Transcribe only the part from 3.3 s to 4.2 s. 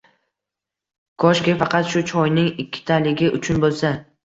uchun bo’lsa